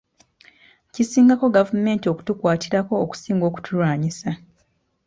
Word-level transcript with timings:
Kisingako 0.93 1.45
gavumenti 1.57 2.05
okutukwatirako 2.13 2.93
okusinga 3.03 3.43
okutulwanyisa. 3.49 4.29